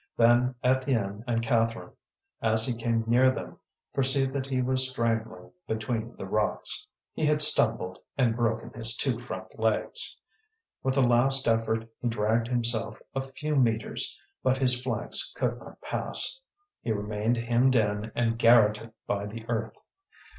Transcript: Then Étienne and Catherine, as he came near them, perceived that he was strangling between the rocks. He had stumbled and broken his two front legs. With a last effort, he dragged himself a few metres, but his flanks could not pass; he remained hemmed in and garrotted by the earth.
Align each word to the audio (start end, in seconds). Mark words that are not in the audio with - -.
Then 0.17 0.55
Étienne 0.63 1.23
and 1.27 1.43
Catherine, 1.43 1.91
as 2.41 2.65
he 2.65 2.75
came 2.75 3.03
near 3.05 3.29
them, 3.29 3.59
perceived 3.93 4.33
that 4.33 4.47
he 4.47 4.59
was 4.59 4.89
strangling 4.89 5.51
between 5.67 6.15
the 6.15 6.25
rocks. 6.25 6.87
He 7.13 7.23
had 7.27 7.39
stumbled 7.39 7.99
and 8.17 8.35
broken 8.35 8.71
his 8.73 8.97
two 8.97 9.19
front 9.19 9.59
legs. 9.59 10.17
With 10.81 10.97
a 10.97 11.01
last 11.01 11.47
effort, 11.47 11.87
he 12.01 12.07
dragged 12.07 12.47
himself 12.47 12.97
a 13.13 13.21
few 13.21 13.55
metres, 13.55 14.19
but 14.41 14.57
his 14.57 14.81
flanks 14.81 15.31
could 15.37 15.59
not 15.59 15.79
pass; 15.81 16.39
he 16.81 16.91
remained 16.91 17.37
hemmed 17.37 17.75
in 17.75 18.11
and 18.15 18.39
garrotted 18.39 18.93
by 19.05 19.27
the 19.27 19.45
earth. 19.47 19.75